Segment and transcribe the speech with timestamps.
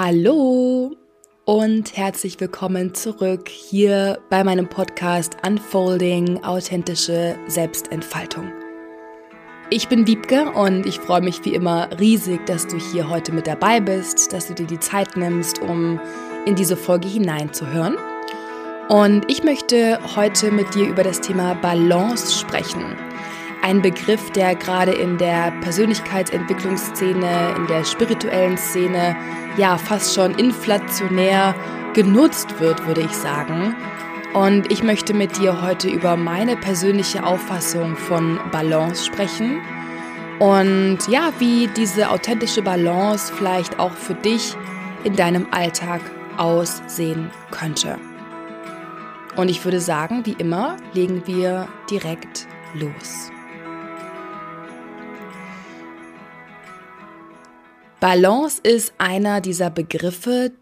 [0.00, 0.94] Hallo
[1.44, 8.52] und herzlich willkommen zurück hier bei meinem Podcast Unfolding authentische Selbstentfaltung.
[9.70, 13.48] Ich bin Wiebke und ich freue mich wie immer riesig, dass du hier heute mit
[13.48, 15.98] dabei bist, dass du dir die Zeit nimmst, um
[16.46, 17.96] in diese Folge hineinzuhören.
[18.88, 22.84] Und ich möchte heute mit dir über das Thema Balance sprechen.
[23.62, 29.16] Ein Begriff, der gerade in der Persönlichkeitsentwicklungsszene, in der spirituellen Szene
[29.58, 31.54] ja fast schon inflationär
[31.94, 33.76] genutzt wird, würde ich sagen.
[34.34, 39.60] Und ich möchte mit dir heute über meine persönliche Auffassung von Balance sprechen
[40.38, 44.54] und ja, wie diese authentische Balance vielleicht auch für dich
[45.04, 46.00] in deinem Alltag
[46.36, 47.98] aussehen könnte.
[49.36, 53.30] Und ich würde sagen, wie immer, legen wir direkt los.
[58.00, 60.52] Balance ist einer dieser Begriffe,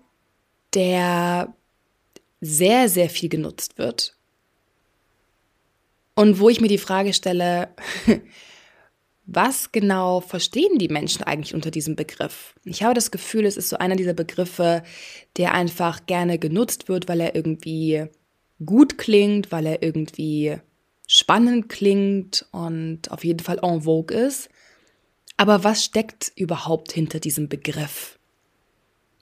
[0.75, 1.55] der
[2.41, 4.17] sehr, sehr viel genutzt wird.
[6.15, 7.69] Und wo ich mir die Frage stelle,
[9.27, 12.55] was genau verstehen die Menschen eigentlich unter diesem Begriff?
[12.65, 14.83] Ich habe das Gefühl, es ist so einer dieser Begriffe,
[15.37, 18.07] der einfach gerne genutzt wird, weil er irgendwie
[18.65, 20.57] gut klingt, weil er irgendwie
[21.07, 24.49] spannend klingt und auf jeden Fall en vogue ist.
[25.37, 28.19] Aber was steckt überhaupt hinter diesem Begriff?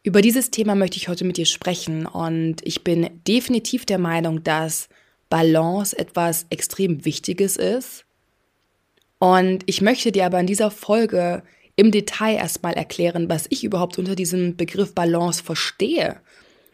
[0.02, 4.44] Über dieses Thema möchte ich heute mit dir sprechen und ich bin definitiv der Meinung,
[4.44, 4.88] dass
[5.30, 8.04] Balance etwas extrem Wichtiges ist.
[9.18, 11.42] Und ich möchte dir aber in dieser Folge
[11.76, 16.20] im Detail erstmal erklären, was ich überhaupt unter diesem Begriff Balance verstehe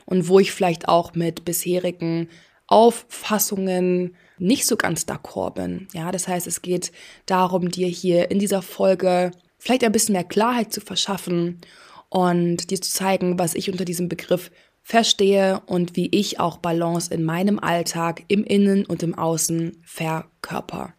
[0.05, 2.29] und wo ich vielleicht auch mit bisherigen
[2.67, 5.89] Auffassungen nicht so ganz d'accord bin.
[5.93, 6.93] Ja, das heißt, es geht
[7.27, 11.61] darum, dir hier in dieser Folge vielleicht ein bisschen mehr Klarheit zu verschaffen
[12.09, 14.51] und dir zu zeigen, was ich unter diesem Begriff
[14.83, 20.95] verstehe und wie ich auch Balance in meinem Alltag im Innen und im Außen verkörper.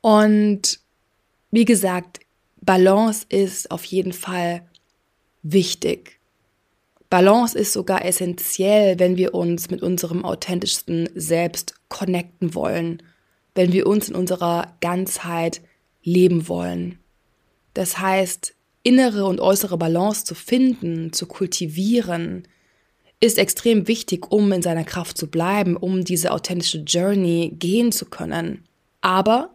[0.00, 0.80] Und
[1.50, 2.20] wie gesagt,
[2.60, 4.66] Balance ist auf jeden Fall
[5.42, 6.18] wichtig.
[7.12, 13.02] Balance ist sogar essentiell, wenn wir uns mit unserem authentischsten Selbst connecten wollen,
[13.54, 15.60] wenn wir uns in unserer Ganzheit
[16.02, 16.98] leben wollen.
[17.74, 22.48] Das heißt, innere und äußere Balance zu finden, zu kultivieren,
[23.20, 28.06] ist extrem wichtig, um in seiner Kraft zu bleiben, um diese authentische Journey gehen zu
[28.06, 28.64] können.
[29.02, 29.50] Aber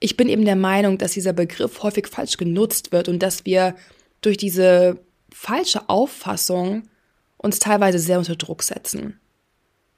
[0.00, 3.76] ich bin eben der Meinung, dass dieser Begriff häufig falsch genutzt wird und dass wir
[4.22, 4.98] durch diese
[5.34, 6.84] falsche Auffassung
[7.36, 9.20] uns teilweise sehr unter Druck setzen.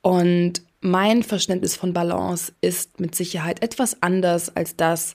[0.02, 5.14] Und mein Verständnis von Balance ist mit Sicherheit etwas anders als das,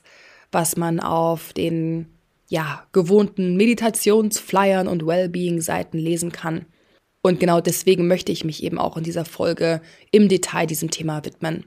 [0.50, 2.06] was man auf den
[2.48, 6.66] ja, gewohnten Meditationsflyern und Wellbeing-Seiten lesen kann.
[7.22, 9.80] Und genau deswegen möchte ich mich eben auch in dieser Folge
[10.10, 11.66] im Detail diesem Thema widmen.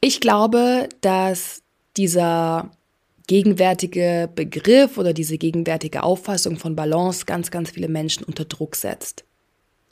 [0.00, 1.62] Ich glaube, dass
[1.96, 2.70] dieser
[3.26, 9.24] gegenwärtige Begriff oder diese gegenwärtige Auffassung von Balance ganz, ganz viele Menschen unter Druck setzt.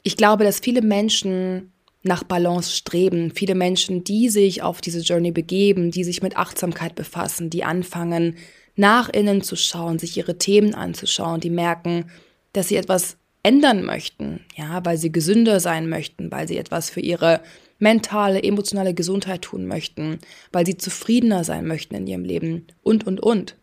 [0.03, 1.71] Ich glaube, dass viele Menschen
[2.03, 6.95] nach Balance streben, viele Menschen, die sich auf diese Journey begeben, die sich mit Achtsamkeit
[6.95, 8.35] befassen, die anfangen,
[8.75, 12.11] nach innen zu schauen, sich ihre Themen anzuschauen, die merken,
[12.51, 17.01] dass sie etwas ändern möchten, ja, weil sie gesünder sein möchten, weil sie etwas für
[17.01, 17.41] ihre
[17.83, 20.19] mentale, emotionale Gesundheit tun möchten,
[20.51, 23.57] weil sie zufriedener sein möchten in ihrem Leben und, und, und.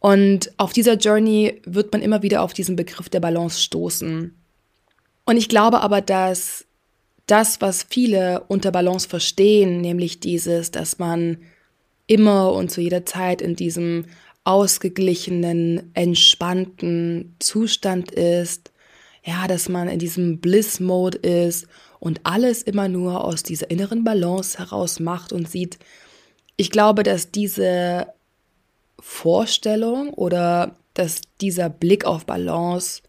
[0.00, 4.34] Und auf dieser Journey wird man immer wieder auf diesen Begriff der Balance stoßen.
[5.24, 6.66] Und ich glaube aber, dass
[7.26, 11.38] das, was viele unter Balance verstehen, nämlich dieses, dass man
[12.08, 14.06] immer und zu jeder Zeit in diesem
[14.42, 18.72] ausgeglichenen, entspannten Zustand ist,
[19.24, 21.68] ja, dass man in diesem Bliss-Mode ist
[22.02, 25.78] und alles immer nur aus dieser inneren Balance heraus macht und sieht.
[26.56, 28.08] Ich glaube, dass diese
[28.98, 33.02] Vorstellung oder dass dieser Blick auf Balance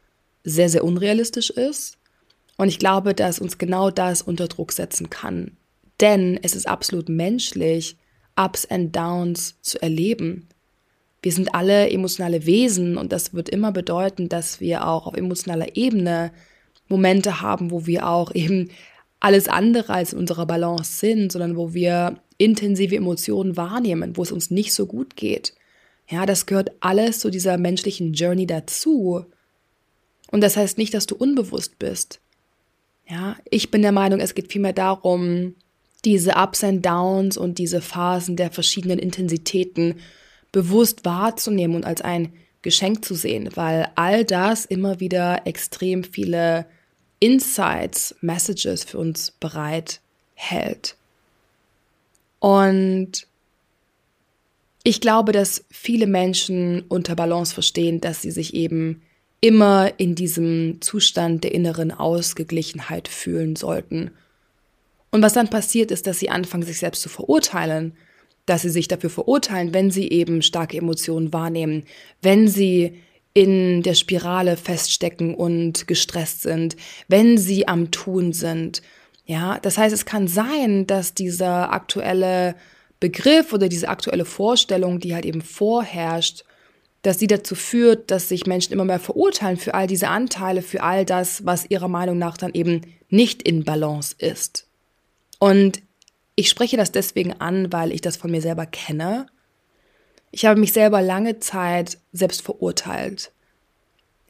[0.44, 1.98] sehr, sehr unrealistisch ist.
[2.58, 5.58] Und ich glaube, dass uns genau das unter Druck setzen kann.
[6.00, 7.98] Denn es ist absolut menschlich,
[8.36, 10.48] Ups and Downs zu erleben.
[11.24, 15.76] Wir sind alle emotionale Wesen und das wird immer bedeuten, dass wir auch auf emotionaler
[15.76, 16.32] Ebene
[16.88, 18.70] Momente haben, wo wir auch eben
[19.20, 24.32] alles andere als in unserer Balance sind, sondern wo wir intensive Emotionen wahrnehmen, wo es
[24.32, 25.54] uns nicht so gut geht.
[26.10, 29.26] Ja, das gehört alles zu dieser menschlichen Journey dazu.
[30.30, 32.20] Und das heißt nicht, dass du unbewusst bist.
[33.08, 35.56] Ja, ich bin der Meinung, es geht vielmehr darum,
[36.06, 39.96] diese Ups and Downs und diese Phasen der verschiedenen Intensitäten
[40.52, 42.34] bewusst wahrzunehmen und als ein
[42.64, 46.66] Geschenk zu sehen, weil all das immer wieder extrem viele
[47.20, 50.02] Insights, Messages für uns bereit
[50.34, 50.96] hält.
[52.40, 53.28] Und
[54.84, 59.02] ich glaube, dass viele Menschen unter Balance verstehen, dass sie sich eben
[59.40, 64.12] immer in diesem Zustand der inneren Ausgeglichenheit fühlen sollten.
[65.12, 67.96] Und was dann passiert ist, dass sie anfangen, sich selbst zu verurteilen,
[68.46, 71.84] dass sie sich dafür verurteilen, wenn sie eben starke Emotionen wahrnehmen,
[72.22, 73.00] wenn sie
[73.34, 76.76] in der Spirale feststecken und gestresst sind,
[77.08, 78.82] wenn sie am Tun sind.
[79.26, 82.56] Ja, das heißt, es kann sein, dass dieser aktuelle
[83.00, 86.44] Begriff oder diese aktuelle Vorstellung, die halt eben vorherrscht,
[87.02, 90.84] dass sie dazu führt, dass sich Menschen immer mehr verurteilen für all diese Anteile, für
[90.84, 94.68] all das, was ihrer Meinung nach dann eben nicht in Balance ist.
[95.40, 95.82] Und
[96.36, 99.28] ich spreche das deswegen an, weil ich das von mir selber kenne.
[100.32, 103.32] Ich habe mich selber lange Zeit selbst verurteilt.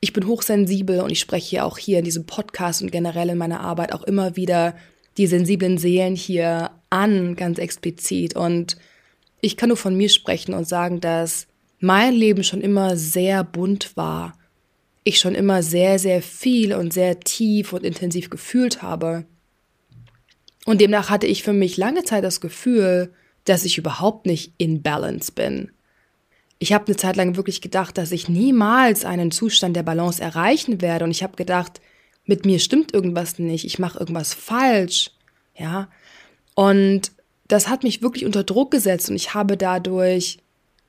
[0.02, 3.62] Ich bin hochsensibel und ich spreche auch hier in diesem Podcast und generell in meiner
[3.62, 4.76] Arbeit auch immer wieder
[5.18, 8.36] die sensiblen Seelen hier an, ganz explizit.
[8.36, 8.76] Und
[9.40, 11.48] ich kann nur von mir sprechen und sagen, dass
[11.80, 14.38] mein Leben schon immer sehr bunt war.
[15.06, 19.26] Ich schon immer sehr, sehr viel und sehr tief und intensiv gefühlt habe.
[20.66, 23.14] Und demnach hatte ich für mich lange Zeit das Gefühl,
[23.46, 25.72] dass ich überhaupt nicht in Balance bin.
[26.60, 30.82] Ich habe eine Zeit lang wirklich gedacht, dass ich niemals einen Zustand der Balance erreichen
[30.82, 31.04] werde.
[31.04, 31.82] Und ich habe gedacht,
[32.26, 35.12] mit mir stimmt irgendwas nicht, ich mache irgendwas falsch.
[35.58, 35.90] Ja,
[36.56, 37.12] und
[37.48, 40.40] das hat mich wirklich unter Druck gesetzt und ich habe dadurch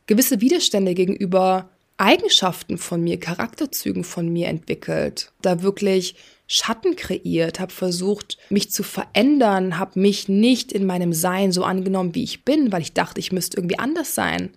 [0.06, 5.32] gewisse Widerstände gegenüber Eigenschaften von mir, Charakterzügen von mir entwickelt.
[5.42, 11.52] Da wirklich Schatten kreiert, habe versucht, mich zu verändern, habe mich nicht in meinem Sein
[11.52, 14.50] so angenommen, wie ich bin, weil ich dachte, ich müsste irgendwie anders sein.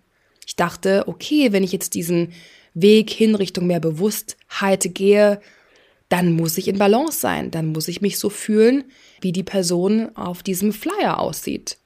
[0.45, 2.33] Ich dachte, okay, wenn ich jetzt diesen
[2.73, 5.41] Weg hin Richtung mehr Bewusstheit gehe,
[6.09, 8.85] dann muss ich in Balance sein, dann muss ich mich so fühlen,
[9.21, 11.77] wie die Person auf diesem Flyer aussieht.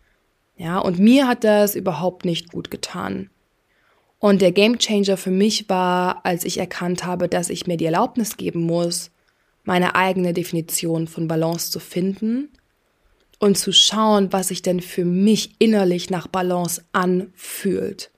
[0.57, 3.29] Ja, und mir hat das überhaupt nicht gut getan.
[4.19, 8.37] Und der Gamechanger für mich war, als ich erkannt habe, dass ich mir die Erlaubnis
[8.37, 9.09] geben muss,
[9.63, 12.49] meine eigene Definition von Balance zu finden
[13.39, 18.11] und zu schauen, was sich denn für mich innerlich nach Balance anfühlt.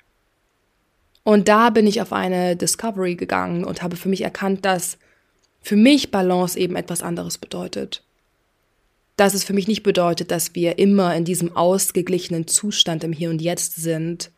[1.24, 4.98] Und da bin ich auf eine Discovery gegangen und habe für mich erkannt, dass
[5.62, 8.04] für mich Balance eben etwas anderes bedeutet.
[9.16, 13.30] Dass es für mich nicht bedeutet, dass wir immer in diesem ausgeglichenen Zustand im Hier
[13.30, 14.31] und Jetzt sind,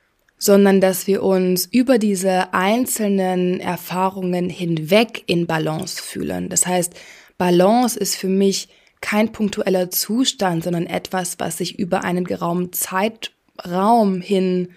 [0.45, 6.50] sondern dass wir uns über diese einzelnen Erfahrungen hinweg in Balance fühlen.
[6.50, 6.94] Das heißt,
[7.39, 8.69] Balance ist für mich
[9.01, 14.74] kein punktueller Zustand, sondern etwas, was sich über einen geraumen Zeitraum hin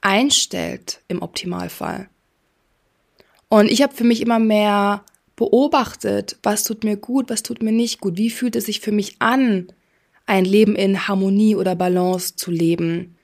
[0.00, 2.08] einstellt im Optimalfall.
[3.48, 5.04] Und ich habe für mich immer mehr
[5.36, 8.90] beobachtet, was tut mir gut, was tut mir nicht gut, wie fühlt es sich für
[8.90, 9.68] mich an,
[10.26, 13.14] ein Leben in Harmonie oder Balance zu leben.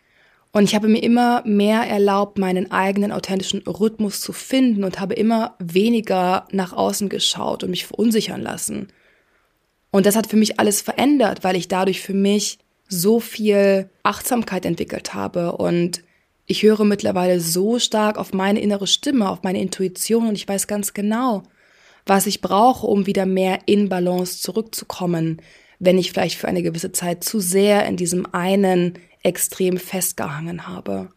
[0.52, 5.14] Und ich habe mir immer mehr erlaubt, meinen eigenen authentischen Rhythmus zu finden und habe
[5.14, 8.88] immer weniger nach außen geschaut und mich verunsichern lassen.
[9.92, 12.58] Und das hat für mich alles verändert, weil ich dadurch für mich
[12.88, 16.02] so viel Achtsamkeit entwickelt habe und
[16.46, 20.66] ich höre mittlerweile so stark auf meine innere Stimme, auf meine Intuition und ich weiß
[20.66, 21.44] ganz genau,
[22.06, 25.40] was ich brauche, um wieder mehr in Balance zurückzukommen,
[25.78, 31.10] wenn ich vielleicht für eine gewisse Zeit zu sehr in diesem einen extrem festgehangen habe.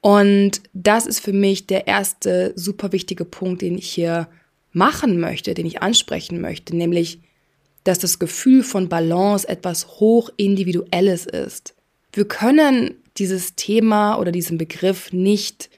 [0.00, 4.28] Und das ist für mich der erste super wichtige Punkt, den ich hier
[4.72, 7.20] machen möchte, den ich ansprechen möchte, nämlich,
[7.84, 11.74] dass das Gefühl von Balance etwas hoch individuelles ist.
[12.12, 15.70] Wir können dieses Thema oder diesen Begriff nicht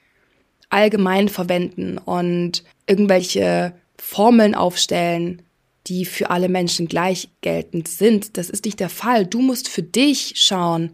[0.68, 5.42] allgemein verwenden und irgendwelche Formeln aufstellen,
[5.87, 8.37] die für alle Menschen gleich geltend sind.
[8.37, 9.25] Das ist nicht der Fall.
[9.26, 10.90] Du musst für dich schauen,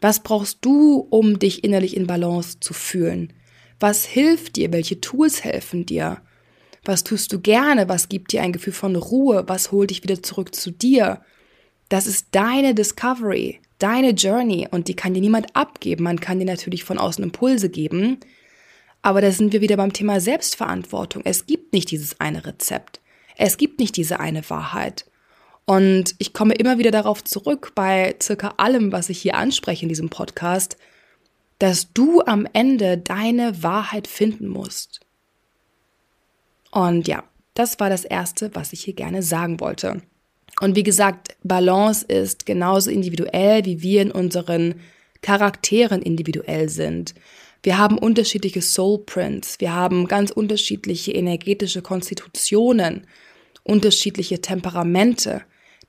[0.00, 3.32] was brauchst du, um dich innerlich in Balance zu fühlen?
[3.80, 4.72] Was hilft dir?
[4.72, 6.22] Welche Tools helfen dir?
[6.84, 7.88] Was tust du gerne?
[7.88, 9.44] Was gibt dir ein Gefühl von Ruhe?
[9.48, 11.22] Was holt dich wieder zurück zu dir?
[11.88, 16.04] Das ist deine Discovery, deine Journey und die kann dir niemand abgeben.
[16.04, 18.18] Man kann dir natürlich von außen Impulse geben,
[19.02, 21.22] aber da sind wir wieder beim Thema Selbstverantwortung.
[21.24, 23.00] Es gibt nicht dieses eine Rezept.
[23.36, 25.06] Es gibt nicht diese eine Wahrheit.
[25.66, 29.88] Und ich komme immer wieder darauf zurück bei circa allem, was ich hier anspreche in
[29.88, 30.76] diesem Podcast,
[31.58, 35.00] dass du am Ende deine Wahrheit finden musst.
[36.70, 40.02] Und ja, das war das Erste, was ich hier gerne sagen wollte.
[40.60, 44.76] Und wie gesagt, Balance ist genauso individuell, wie wir in unseren
[45.20, 47.14] Charakteren individuell sind.
[47.62, 53.06] Wir haben unterschiedliche Soul Prints, wir haben ganz unterschiedliche energetische Konstitutionen,
[53.64, 55.42] unterschiedliche Temperamente.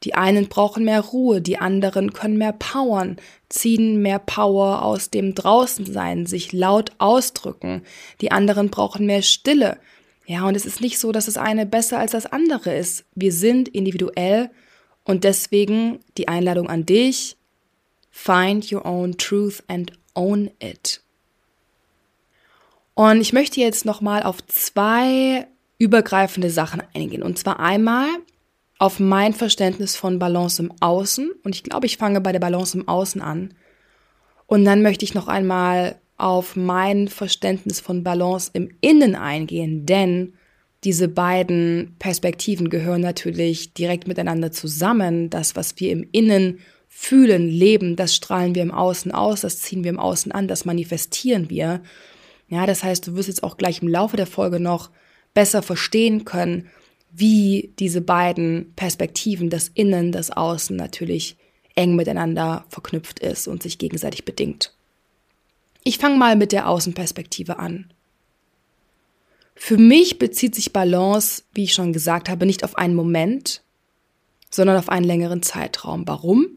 [0.04, 3.18] Die einen brauchen mehr Ruhe, die anderen können mehr powern,
[3.50, 7.82] ziehen mehr Power aus dem Draußensein, sich laut ausdrücken.
[8.22, 9.80] Die anderen brauchen mehr Stille.
[10.27, 13.06] Ja, und es ist nicht so, dass das eine besser als das andere ist.
[13.16, 14.51] Wir sind individuell
[15.04, 17.38] und deswegen die Einladung an dich.
[18.12, 21.01] Find your own truth and own it.
[22.94, 27.24] Und ich möchte jetzt nochmal auf zwei übergreifende Sachen eingehen.
[27.24, 28.08] Und zwar einmal
[28.79, 31.31] auf mein Verständnis von Balance im Außen.
[31.43, 33.53] Und ich glaube, ich fange bei der Balance im Außen an.
[34.46, 40.34] Und dann möchte ich noch einmal auf mein Verständnis von Balance im Innen eingehen, denn
[40.84, 45.29] diese beiden Perspektiven gehören natürlich direkt miteinander zusammen.
[45.29, 49.84] Das, was wir im Innen fühlen, leben, das strahlen wir im Außen aus, das ziehen
[49.84, 51.81] wir im Außen an, das manifestieren wir.
[52.48, 54.89] Ja, das heißt, du wirst jetzt auch gleich im Laufe der Folge noch
[55.34, 56.67] besser verstehen können,
[57.11, 61.37] wie diese beiden Perspektiven, das Innen, das Außen natürlich
[61.75, 64.73] eng miteinander verknüpft ist und sich gegenseitig bedingt.
[65.83, 67.91] Ich fange mal mit der Außenperspektive an.
[69.55, 73.63] Für mich bezieht sich Balance, wie ich schon gesagt habe, nicht auf einen Moment,
[74.49, 76.07] sondern auf einen längeren Zeitraum.
[76.07, 76.47] Warum?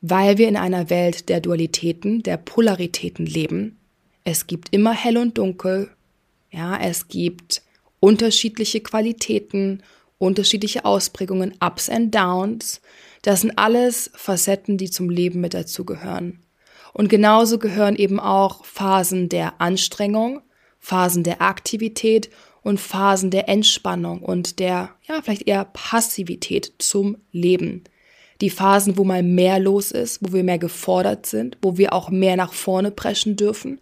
[0.00, 3.78] Weil wir in einer Welt der Dualitäten, der Polaritäten leben.
[4.24, 5.90] Es gibt immer hell und dunkel.
[6.50, 7.62] Ja, es gibt
[8.06, 9.82] unterschiedliche Qualitäten,
[10.18, 12.80] unterschiedliche Ausprägungen, Ups and Downs.
[13.22, 16.38] Das sind alles Facetten, die zum Leben mit dazugehören.
[16.92, 20.42] Und genauso gehören eben auch Phasen der Anstrengung,
[20.78, 22.30] Phasen der Aktivität
[22.62, 27.82] und Phasen der Entspannung und der, ja, vielleicht eher Passivität zum Leben.
[28.40, 32.08] Die Phasen, wo mal mehr los ist, wo wir mehr gefordert sind, wo wir auch
[32.10, 33.80] mehr nach vorne preschen dürfen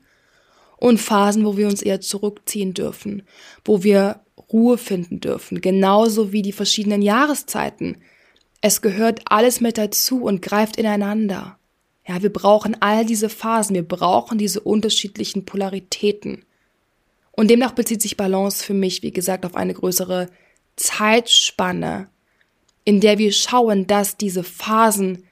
[0.77, 3.23] und Phasen, wo wir uns eher zurückziehen dürfen,
[3.65, 4.21] wo wir
[4.53, 7.99] Ruhe finden dürfen, genauso wie die verschiedenen Jahreszeiten.
[8.61, 11.59] Es gehört alles mit dazu und greift ineinander.
[12.07, 16.45] Ja, wir brauchen all diese Phasen, wir brauchen diese unterschiedlichen Polaritäten.
[17.33, 20.29] Und demnach bezieht sich Balance für mich, wie gesagt, auf eine größere
[20.77, 22.09] Zeitspanne,
[22.85, 25.25] in der wir schauen, dass diese Phasen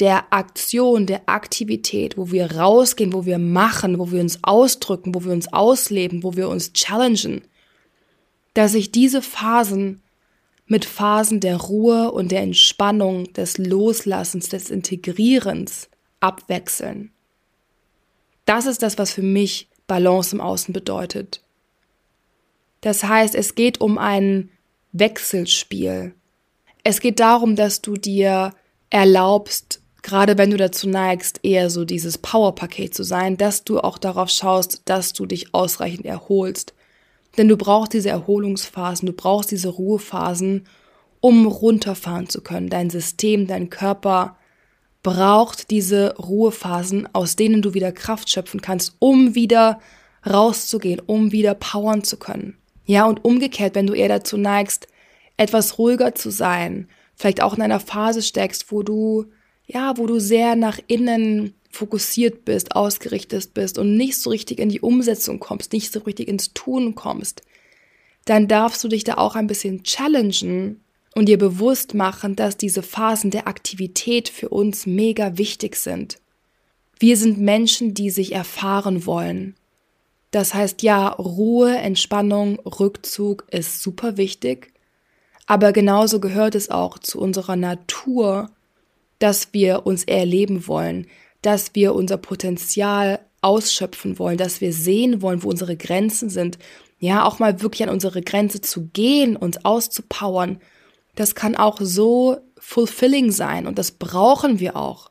[0.00, 5.24] der Aktion, der Aktivität, wo wir rausgehen, wo wir machen, wo wir uns ausdrücken, wo
[5.24, 7.42] wir uns ausleben, wo wir uns challengen,
[8.54, 10.02] dass sich diese Phasen
[10.66, 15.88] mit Phasen der Ruhe und der Entspannung, des Loslassens, des Integrierens
[16.20, 17.12] abwechseln.
[18.44, 21.42] Das ist das, was für mich Balance im Außen bedeutet.
[22.80, 24.50] Das heißt, es geht um ein
[24.92, 26.14] Wechselspiel.
[26.82, 28.52] Es geht darum, dass du dir
[28.90, 33.98] erlaubst, gerade wenn du dazu neigst, eher so dieses Powerpaket zu sein, dass du auch
[33.98, 36.74] darauf schaust, dass du dich ausreichend erholst.
[37.36, 40.68] Denn du brauchst diese Erholungsphasen, du brauchst diese Ruhephasen,
[41.20, 42.68] um runterfahren zu können.
[42.68, 44.36] Dein System, dein Körper
[45.02, 49.80] braucht diese Ruhephasen, aus denen du wieder Kraft schöpfen kannst, um wieder
[50.24, 52.56] rauszugehen, um wieder powern zu können.
[52.84, 54.86] Ja, und umgekehrt, wenn du eher dazu neigst,
[55.36, 59.26] etwas ruhiger zu sein, vielleicht auch in einer Phase steckst, wo du
[59.66, 64.68] ja, wo du sehr nach innen fokussiert bist, ausgerichtet bist und nicht so richtig in
[64.68, 67.42] die Umsetzung kommst, nicht so richtig ins Tun kommst,
[68.24, 70.80] dann darfst du dich da auch ein bisschen challengen
[71.14, 76.18] und dir bewusst machen, dass diese Phasen der Aktivität für uns mega wichtig sind.
[76.98, 79.54] Wir sind Menschen, die sich erfahren wollen.
[80.30, 84.72] Das heißt, ja, Ruhe, Entspannung, Rückzug ist super wichtig,
[85.46, 88.50] aber genauso gehört es auch zu unserer Natur,
[89.18, 91.06] dass wir uns erleben wollen,
[91.42, 96.58] dass wir unser Potenzial ausschöpfen wollen, dass wir sehen wollen, wo unsere Grenzen sind.
[96.98, 100.60] Ja, auch mal wirklich an unsere Grenze zu gehen, uns auszupowern.
[101.14, 105.10] Das kann auch so fulfilling sein und das brauchen wir auch.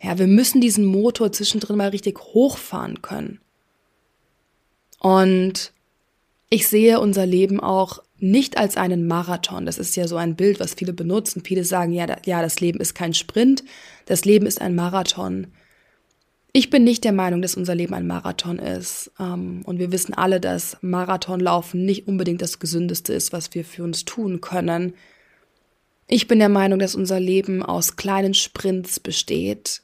[0.00, 3.40] Ja, wir müssen diesen Motor zwischendrin mal richtig hochfahren können.
[5.00, 5.72] Und
[6.50, 9.66] ich sehe unser Leben auch nicht als einen Marathon.
[9.66, 11.42] Das ist ja so ein Bild, was viele benutzen.
[11.44, 13.64] Viele sagen, ja, ja, das Leben ist kein Sprint,
[14.06, 15.48] das Leben ist ein Marathon.
[16.52, 19.12] Ich bin nicht der Meinung, dass unser Leben ein Marathon ist.
[19.20, 23.84] Ähm, und wir wissen alle, dass Marathonlaufen nicht unbedingt das Gesündeste ist, was wir für
[23.84, 24.94] uns tun können.
[26.08, 29.82] Ich bin der Meinung, dass unser Leben aus kleinen Sprints besteht,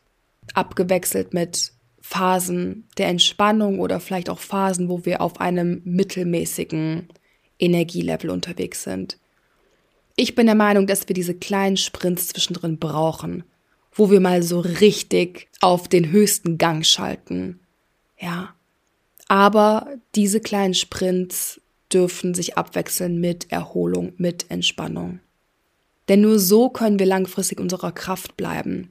[0.55, 1.74] abgewechselt mit
[2.07, 7.09] Phasen der Entspannung oder vielleicht auch Phasen, wo wir auf einem mittelmäßigen
[7.59, 9.17] Energielevel unterwegs sind.
[10.15, 13.43] Ich bin der Meinung, dass wir diese kleinen Sprints zwischendrin brauchen,
[13.91, 17.59] wo wir mal so richtig auf den höchsten Gang schalten.
[18.21, 18.55] Ja.
[19.27, 21.59] Aber diese kleinen Sprints
[21.91, 25.21] dürfen sich abwechseln mit Erholung, mit Entspannung.
[26.11, 28.91] Denn nur so können wir langfristig unserer Kraft bleiben.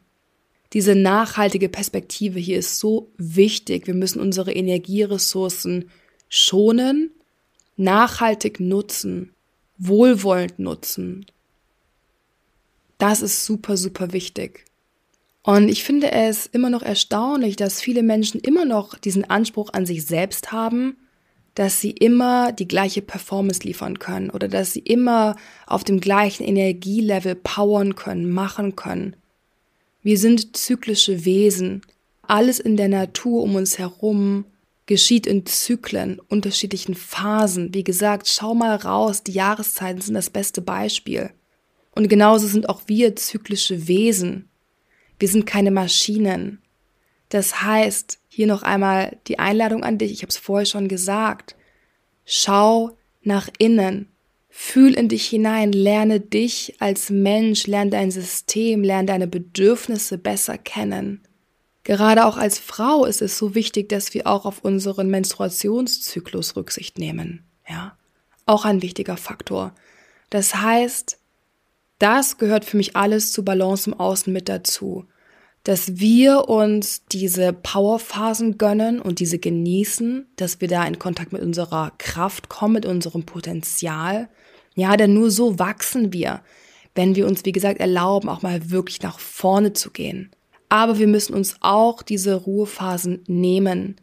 [0.73, 3.85] Diese nachhaltige Perspektive hier ist so wichtig.
[3.85, 5.89] Wir müssen unsere Energieressourcen
[6.29, 7.11] schonen,
[7.77, 9.33] nachhaltig nutzen,
[9.77, 11.25] wohlwollend nutzen.
[12.97, 14.65] Das ist super, super wichtig.
[15.43, 19.85] Und ich finde es immer noch erstaunlich, dass viele Menschen immer noch diesen Anspruch an
[19.85, 20.95] sich selbst haben,
[21.53, 25.35] dass sie immer die gleiche Performance liefern können oder dass sie immer
[25.67, 29.15] auf dem gleichen Energielevel powern können, machen können.
[30.03, 31.81] Wir sind zyklische Wesen.
[32.21, 34.45] Alles in der Natur um uns herum
[34.85, 37.73] geschieht in Zyklen, unterschiedlichen Phasen.
[37.73, 41.31] Wie gesagt, schau mal raus, die Jahreszeiten sind das beste Beispiel.
[41.91, 44.49] Und genauso sind auch wir zyklische Wesen.
[45.19, 46.61] Wir sind keine Maschinen.
[47.29, 51.55] Das heißt, hier noch einmal die Einladung an dich, ich habe es vorher schon gesagt,
[52.25, 54.12] schau nach innen,
[54.55, 60.59] fühl in dich hinein, lerne dich als Mensch, lerne dein System, lerne deine Bedürfnisse besser
[60.59, 61.21] kennen.
[61.83, 66.99] Gerade auch als Frau ist es so wichtig, dass wir auch auf unseren Menstruationszyklus Rücksicht
[66.99, 67.43] nehmen.
[67.67, 67.97] Ja,
[68.45, 69.73] auch ein wichtiger Faktor.
[70.29, 71.17] Das heißt,
[71.97, 75.07] das gehört für mich alles zu Balance im Außen mit dazu.
[75.63, 81.41] Dass wir uns diese Powerphasen gönnen und diese genießen, dass wir da in Kontakt mit
[81.41, 84.27] unserer Kraft kommen, mit unserem Potenzial.
[84.75, 86.41] Ja, denn nur so wachsen wir,
[86.95, 90.31] wenn wir uns, wie gesagt, erlauben, auch mal wirklich nach vorne zu gehen.
[90.67, 93.95] Aber wir müssen uns auch diese Ruhephasen nehmen.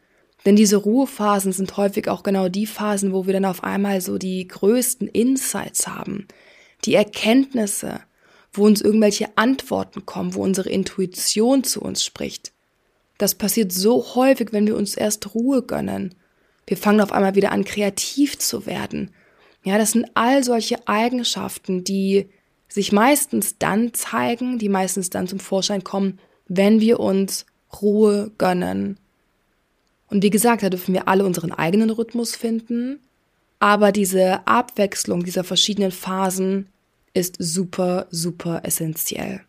[0.47, 4.19] Denn diese Ruhephasen sind häufig auch genau die Phasen, wo wir dann auf einmal so
[4.19, 6.27] die größten Insights haben,
[6.85, 8.01] die Erkenntnisse,
[8.53, 12.53] wo uns irgendwelche Antworten kommen, wo unsere Intuition zu uns spricht.
[13.19, 16.15] Das passiert so häufig, wenn wir uns erst Ruhe gönnen.
[16.67, 19.11] Wir fangen auf einmal wieder an, kreativ zu werden.
[19.63, 22.29] Ja, das sind all solche Eigenschaften, die
[22.69, 27.45] sich meistens dann zeigen, die meistens dann zum Vorschein kommen, wenn wir uns
[27.83, 28.99] Ruhe gönnen.
[30.09, 33.01] Und wie gesagt, da dürfen wir alle unseren eigenen Rhythmus finden,
[33.59, 36.69] aber diese Abwechslung dieser verschiedenen Phasen
[37.13, 39.41] ist super, super essentiell.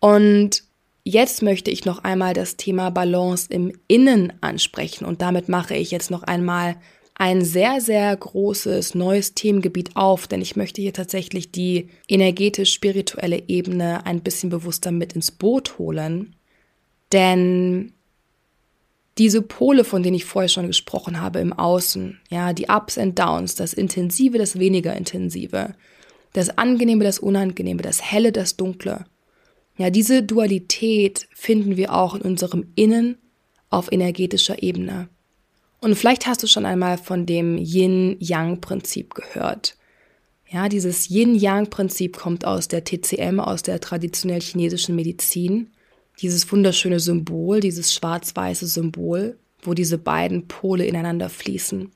[0.00, 0.64] Und
[1.04, 5.90] jetzt möchte ich noch einmal das Thema Balance im Innen ansprechen und damit mache ich
[5.90, 6.76] jetzt noch einmal
[7.14, 14.06] ein sehr, sehr großes neues Themengebiet auf, denn ich möchte hier tatsächlich die energetisch-spirituelle Ebene
[14.06, 16.34] ein bisschen bewusster mit ins Boot holen.
[17.12, 17.92] Denn
[19.18, 23.18] diese Pole, von denen ich vorher schon gesprochen habe im Außen, ja, die Ups and
[23.18, 25.74] Downs, das Intensive, das weniger Intensive,
[26.32, 29.04] das Angenehme, das Unangenehme, das Helle, das Dunkle.
[29.76, 33.16] Ja, diese Dualität finden wir auch in unserem Innen
[33.68, 35.08] auf energetischer Ebene.
[35.80, 39.76] Und vielleicht hast du schon einmal von dem Yin-Yang-Prinzip gehört.
[40.50, 45.70] Ja, dieses Yin-Yang-Prinzip kommt aus der TCM, aus der traditionell chinesischen Medizin.
[46.20, 51.90] Dieses wunderschöne Symbol, dieses schwarz-weiße Symbol, wo diese beiden Pole ineinander fließen.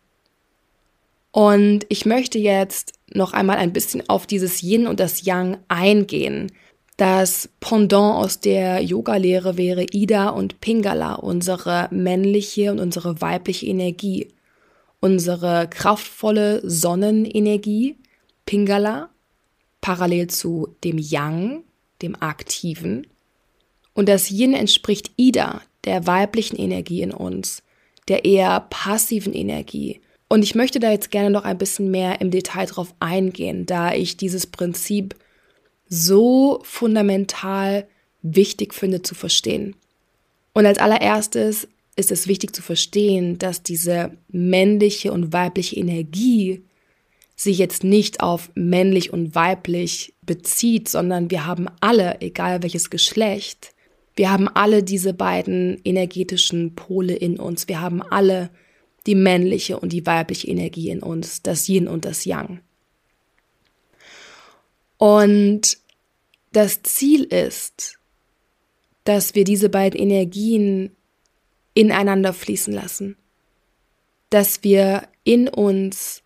[1.31, 6.53] Und ich möchte jetzt noch einmal ein bisschen auf dieses Yin und das Yang eingehen,
[6.97, 14.29] das Pendant aus der Yoga-Lehre wäre Ida und Pingala, unsere männliche und unsere weibliche Energie.
[15.01, 17.97] Unsere kraftvolle Sonnenenergie,
[18.47, 19.11] Pingala,
[19.81, 21.65] parallel zu dem Yang,
[22.01, 23.07] dem Aktiven.
[23.95, 27.63] Und das Yin entspricht Ida, der weiblichen Energie in uns,
[28.09, 30.01] der eher passiven Energie.
[30.29, 33.95] Und ich möchte da jetzt gerne noch ein bisschen mehr im Detail drauf eingehen, da
[33.95, 35.15] ich dieses Prinzip
[35.89, 37.87] so fundamental
[38.23, 39.77] wichtig finde zu verstehen.
[40.53, 46.65] Und als allererstes ist es wichtig zu verstehen, dass diese männliche und weibliche Energie
[47.37, 53.74] sich jetzt nicht auf männlich und weiblich bezieht, sondern wir haben alle, egal welches Geschlecht,
[54.17, 57.69] wir haben alle diese beiden energetischen Pole in uns.
[57.69, 58.51] Wir haben alle
[59.07, 62.61] die männliche und die weibliche Energie in uns, das Yin und das Yang.
[64.99, 65.79] Und
[66.53, 67.99] das Ziel ist,
[69.03, 70.93] dass wir diese beiden Energien
[71.75, 73.17] ineinander fließen lassen,
[74.31, 76.23] dass wir in uns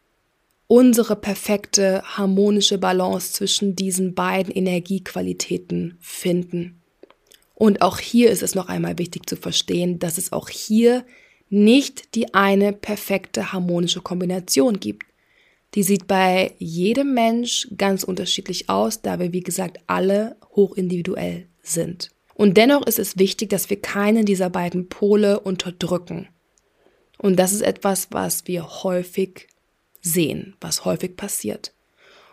[0.66, 6.82] unsere perfekte harmonische Balance zwischen diesen beiden Energiequalitäten finden.
[7.58, 11.04] Und auch hier ist es noch einmal wichtig zu verstehen, dass es auch hier
[11.50, 15.02] nicht die eine perfekte harmonische Kombination gibt.
[15.74, 22.12] Die sieht bei jedem Mensch ganz unterschiedlich aus, da wir, wie gesagt, alle hochindividuell sind.
[22.34, 26.28] Und dennoch ist es wichtig, dass wir keinen dieser beiden Pole unterdrücken.
[27.18, 29.48] Und das ist etwas, was wir häufig
[30.00, 31.72] sehen, was häufig passiert.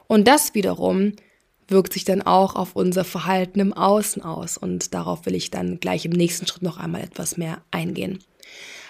[0.06, 1.14] Und das wiederum
[1.68, 4.58] wirkt sich dann auch auf unser Verhalten im Außen aus.
[4.58, 8.20] Und darauf will ich dann gleich im nächsten Schritt noch einmal etwas mehr eingehen.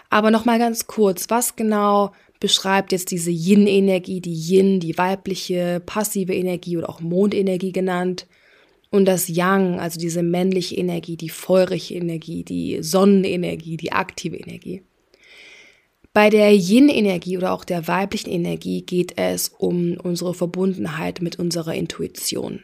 [0.09, 6.33] Aber nochmal ganz kurz, was genau beschreibt jetzt diese Yin-Energie, die Yin, die weibliche, passive
[6.33, 8.27] Energie oder auch Mondenergie genannt?
[8.91, 14.83] Und das Yang, also diese männliche Energie, die feurige Energie, die Sonnenenergie, die aktive Energie.
[16.15, 21.73] Bei der Yin-Energie oder auch der weiblichen Energie geht es um unsere Verbundenheit mit unserer
[21.73, 22.61] Intuition.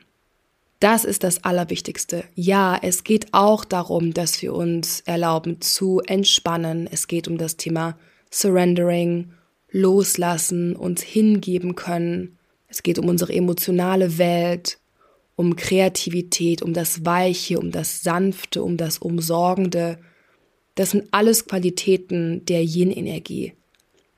[0.79, 2.23] Das ist das Allerwichtigste.
[2.33, 6.87] Ja, es geht auch darum, dass wir uns erlauben zu entspannen.
[6.89, 7.97] Es geht um das Thema
[8.31, 9.33] Surrendering,
[9.69, 12.37] loslassen, uns hingeben können.
[12.69, 14.79] Es geht um unsere emotionale Welt,
[15.35, 19.97] um Kreativität, um das Weiche, um das Sanfte, um das Umsorgende,
[20.75, 23.53] das sind alles Qualitäten der Yin-Energie.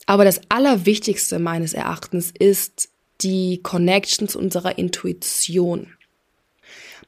[0.05, 2.89] Aber das Allerwichtigste meines Erachtens ist
[3.21, 5.93] die Connection zu unserer Intuition.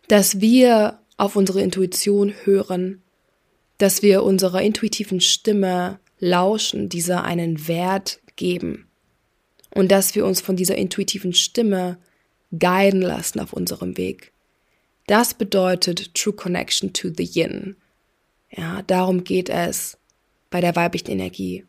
[0.08, 3.02] Dass wir auf unsere Intuition hören,
[3.78, 8.88] dass wir unserer intuitiven Stimme lauschen, dieser einen Wert geben
[9.72, 11.98] und dass wir uns von dieser intuitiven Stimme
[12.58, 14.32] guiden lassen auf unserem Weg.
[15.08, 17.76] Das bedeutet True Connection to the Yin.
[18.56, 19.98] Ja, darum geht es
[20.50, 21.66] bei der weiblichen Energie.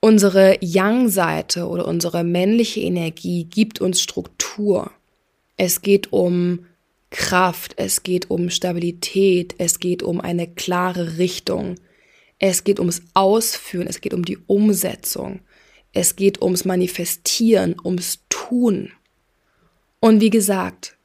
[0.00, 4.92] Unsere Yang-Seite oder unsere männliche Energie gibt uns Struktur.
[5.56, 6.66] Es geht um
[7.10, 11.74] Kraft, es geht um Stabilität, es geht um eine klare Richtung.
[12.38, 15.40] Es geht ums Ausführen, es geht um die Umsetzung.
[15.92, 18.92] Es geht ums Manifestieren, ums Tun.
[19.98, 20.96] Und wie gesagt,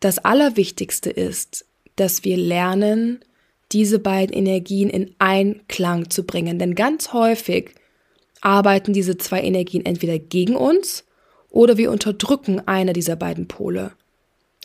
[0.00, 1.64] das Allerwichtigste ist,
[1.96, 3.24] dass wir lernen,
[3.72, 6.58] diese beiden Energien in Einklang zu bringen.
[6.58, 7.74] Denn ganz häufig
[8.40, 11.04] arbeiten diese zwei Energien entweder gegen uns
[11.50, 13.92] oder wir unterdrücken eine dieser beiden Pole.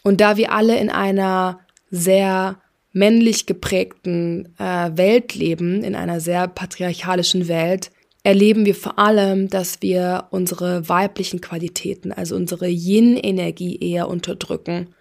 [0.03, 1.59] Und da wir alle in einer
[1.89, 2.61] sehr
[2.91, 7.91] männlich geprägten äh, Welt leben, in einer sehr patriarchalischen Welt,
[8.23, 14.93] erleben wir vor allem, dass wir unsere weiblichen Qualitäten, also unsere Yin-Energie eher unterdrücken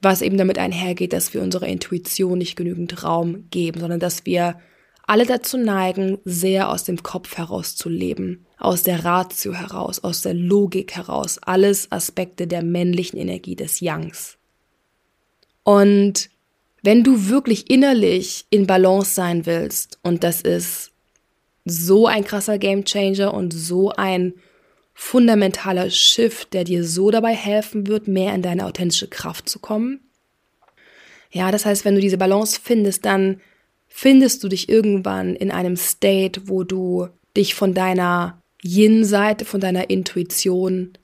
[0.00, 4.58] was eben damit einhergeht, dass wir unserer Intuition nicht genügend Raum geben, sondern dass wir
[5.06, 10.22] alle dazu neigen, sehr aus dem Kopf heraus zu leben, aus der Ratio heraus, aus
[10.22, 14.36] der Logik heraus, alles Aspekte der männlichen Energie des Yangs.
[15.62, 16.30] Und
[16.82, 20.92] wenn du wirklich innerlich in Balance sein willst, und das ist
[21.64, 24.34] so ein krasser Gamechanger und so ein
[24.98, 30.00] fundamentaler Shift, der dir so dabei helfen wird, mehr in deine authentische Kraft zu kommen.
[31.30, 33.42] Ja, das heißt, wenn du diese Balance findest, dann
[33.88, 39.90] findest du dich irgendwann in einem State, wo du dich von deiner Yin-Seite, von deiner
[39.90, 40.96] Intuition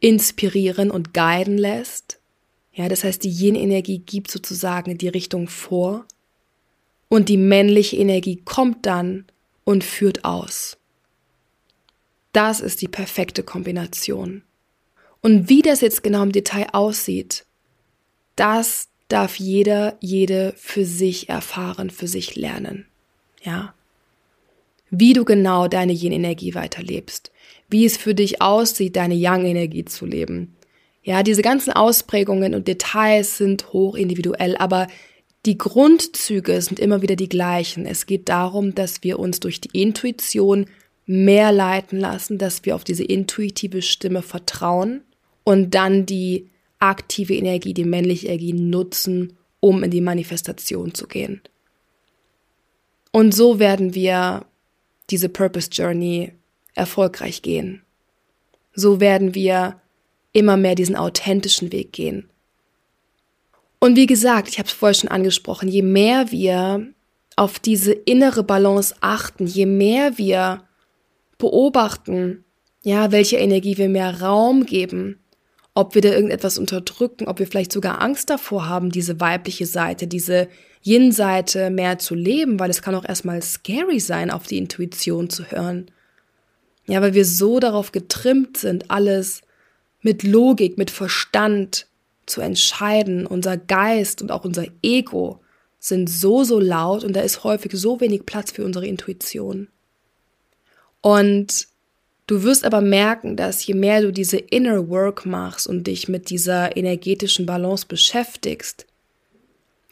[0.00, 2.20] inspirieren und guiden lässt.
[2.74, 6.04] Ja, das heißt, die Yin-Energie gibt sozusagen die Richtung vor
[7.08, 9.24] und die männliche Energie kommt dann
[9.64, 10.76] und führt aus.
[12.34, 14.42] Das ist die perfekte Kombination.
[15.22, 17.46] Und wie das jetzt genau im Detail aussieht,
[18.34, 22.86] das darf jeder, jede für sich erfahren, für sich lernen.
[23.42, 23.72] Ja.
[24.90, 27.30] Wie du genau deine Yin-Energie weiterlebst.
[27.70, 30.56] Wie es für dich aussieht, deine Yang-Energie zu leben.
[31.04, 34.88] Ja, diese ganzen Ausprägungen und Details sind hoch individuell, aber
[35.46, 37.86] die Grundzüge sind immer wieder die gleichen.
[37.86, 40.66] Es geht darum, dass wir uns durch die Intuition
[41.06, 45.02] mehr leiten lassen, dass wir auf diese intuitive Stimme vertrauen
[45.44, 51.40] und dann die aktive Energie, die männliche Energie nutzen, um in die Manifestation zu gehen.
[53.12, 54.46] Und so werden wir
[55.10, 56.32] diese Purpose Journey
[56.74, 57.82] erfolgreich gehen.
[58.74, 59.80] So werden wir
[60.32, 62.28] immer mehr diesen authentischen Weg gehen.
[63.78, 66.88] Und wie gesagt, ich habe es vorher schon angesprochen, je mehr wir
[67.36, 70.62] auf diese innere Balance achten, je mehr wir
[71.44, 72.44] beobachten,
[72.82, 75.18] ja, welche Energie wir mehr Raum geben,
[75.74, 80.06] ob wir da irgendetwas unterdrücken, ob wir vielleicht sogar Angst davor haben, diese weibliche Seite,
[80.06, 80.48] diese
[80.82, 85.50] Yin-Seite mehr zu leben, weil es kann auch erstmal scary sein, auf die Intuition zu
[85.50, 85.90] hören.
[86.86, 89.42] Ja, weil wir so darauf getrimmt sind, alles
[90.00, 91.86] mit Logik, mit Verstand
[92.24, 93.26] zu entscheiden.
[93.26, 95.40] Unser Geist und auch unser Ego
[95.78, 99.68] sind so, so laut und da ist häufig so wenig Platz für unsere Intuition.
[101.04, 101.68] Und
[102.26, 106.30] du wirst aber merken, dass je mehr du diese Inner Work machst und dich mit
[106.30, 108.86] dieser energetischen Balance beschäftigst,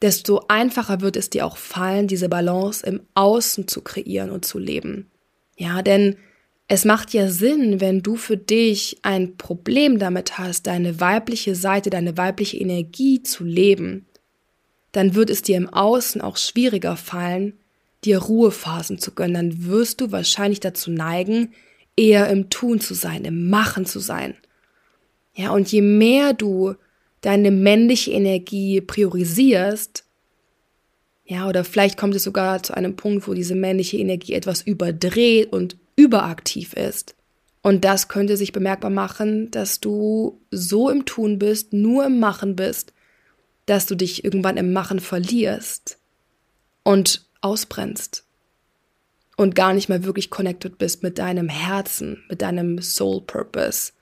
[0.01, 4.59] desto einfacher wird es dir auch fallen, diese Balance im Außen zu kreieren und zu
[4.59, 5.11] leben.
[5.59, 6.17] Ja, denn
[6.67, 11.91] es macht ja Sinn, wenn du für dich ein Problem damit hast, deine weibliche Seite,
[11.91, 14.07] deine weibliche Energie zu leben,
[14.93, 17.53] dann wird es dir im Außen auch schwieriger fallen,
[18.05, 19.35] dir Ruhephasen zu gönnen.
[19.35, 21.53] Dann wirst du wahrscheinlich dazu neigen,
[21.97, 24.35] eher im Tun zu sein, im Machen zu sein.
[25.35, 26.75] Ja, und je mehr du
[27.21, 30.05] deine männliche Energie priorisierst,
[31.25, 35.53] ja, oder vielleicht kommt es sogar zu einem Punkt, wo diese männliche Energie etwas überdreht
[35.53, 37.15] und überaktiv ist.
[37.63, 42.57] Und das könnte sich bemerkbar machen, dass du so im Tun bist, nur im Machen
[42.57, 42.93] bist,
[43.67, 45.99] dass du dich irgendwann im Machen verlierst
[46.83, 48.25] und ausbrennst
[49.37, 53.93] und gar nicht mehr wirklich connected bist mit deinem Herzen, mit deinem Soul Purpose,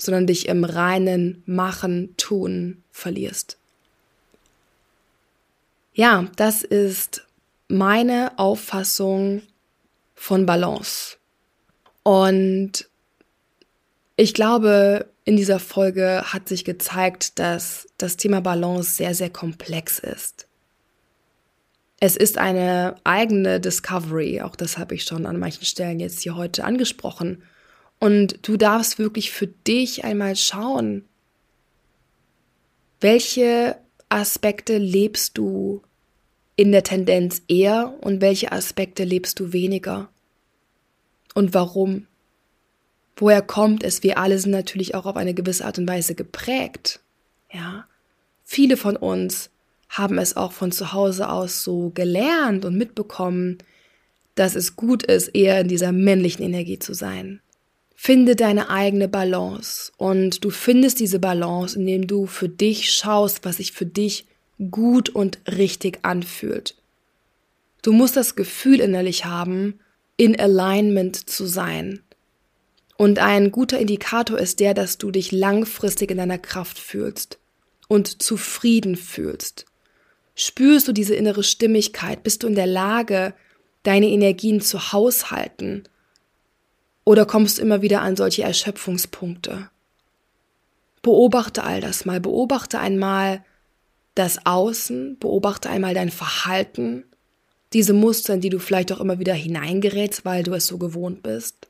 [0.00, 3.58] sondern dich im reinen Machen, Tun verlierst.
[5.94, 7.26] Ja, das ist
[7.68, 9.42] meine Auffassung
[10.14, 11.16] von Balance.
[12.02, 12.88] Und
[14.16, 19.98] ich glaube, in dieser Folge hat sich gezeigt, dass das Thema Balance sehr, sehr komplex
[19.98, 20.47] ist.
[22.00, 26.36] Es ist eine eigene Discovery, auch das habe ich schon an manchen Stellen jetzt hier
[26.36, 27.42] heute angesprochen.
[27.98, 31.04] Und du darfst wirklich für dich einmal schauen,
[33.00, 33.76] welche
[34.08, 35.82] Aspekte lebst du
[36.54, 40.08] in der Tendenz eher und welche Aspekte lebst du weniger?
[41.34, 42.06] Und warum?
[43.16, 44.02] Woher kommt es?
[44.02, 47.00] Wir alle sind natürlich auch auf eine gewisse Art und Weise geprägt.
[47.52, 47.86] Ja.
[48.44, 49.50] Viele von uns
[49.88, 53.58] haben es auch von zu Hause aus so gelernt und mitbekommen,
[54.34, 57.40] dass es gut ist, eher in dieser männlichen Energie zu sein.
[57.94, 63.56] Finde deine eigene Balance und du findest diese Balance, indem du für dich schaust, was
[63.56, 64.26] sich für dich
[64.70, 66.76] gut und richtig anfühlt.
[67.82, 69.80] Du musst das Gefühl innerlich haben,
[70.16, 72.00] in Alignment zu sein.
[72.96, 77.38] Und ein guter Indikator ist der, dass du dich langfristig in deiner Kraft fühlst
[77.86, 79.66] und zufrieden fühlst.
[80.40, 82.22] Spürst du diese innere Stimmigkeit?
[82.22, 83.34] Bist du in der Lage,
[83.82, 85.82] deine Energien zu haushalten?
[87.02, 89.68] Oder kommst du immer wieder an solche Erschöpfungspunkte?
[91.02, 92.20] Beobachte all das mal.
[92.20, 93.44] Beobachte einmal
[94.14, 97.02] das Außen, beobachte einmal dein Verhalten,
[97.72, 101.24] diese Muster, in die du vielleicht auch immer wieder hineingerätst, weil du es so gewohnt
[101.24, 101.66] bist.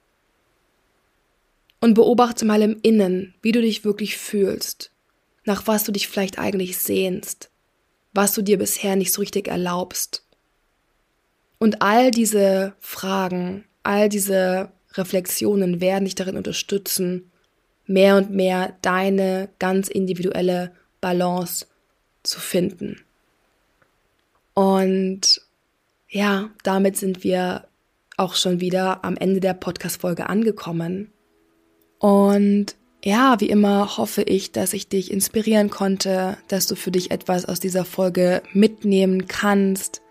[1.80, 4.90] Und beobachte mal im Innen, wie du dich wirklich fühlst,
[5.44, 7.50] nach was du dich vielleicht eigentlich sehnst
[8.12, 10.24] was du dir bisher nicht so richtig erlaubst.
[11.58, 17.30] Und all diese Fragen, all diese Reflexionen werden dich darin unterstützen,
[17.86, 21.66] mehr und mehr deine ganz individuelle Balance
[22.22, 23.00] zu finden.
[24.54, 25.40] Und
[26.08, 27.66] ja, damit sind wir
[28.16, 31.12] auch schon wieder am Ende der Podcast-Folge angekommen.
[31.98, 37.10] Und ja, wie immer hoffe ich, dass ich dich inspirieren konnte, dass du für dich
[37.10, 40.02] etwas aus dieser Folge mitnehmen kannst.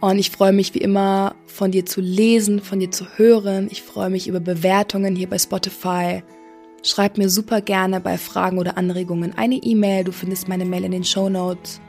[0.00, 3.68] Und ich freue mich wie immer von dir zu lesen, von dir zu hören.
[3.70, 6.22] Ich freue mich über Bewertungen hier bei Spotify.
[6.82, 10.04] Schreib mir super gerne bei Fragen oder Anregungen eine E-Mail.
[10.04, 11.80] Du findest meine Mail in den Show Notes.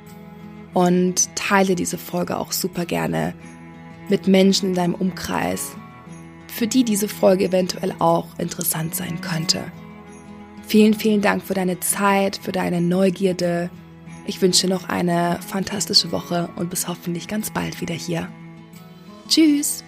[0.74, 3.34] Und teile diese Folge auch super gerne
[4.10, 5.72] mit Menschen in deinem Umkreis,
[6.48, 9.64] für die diese Folge eventuell auch interessant sein könnte.
[10.68, 13.70] Vielen, vielen Dank für deine Zeit, für deine Neugierde.
[14.26, 18.28] Ich wünsche noch eine fantastische Woche und bis hoffentlich ganz bald wieder hier.
[19.30, 19.86] Tschüss!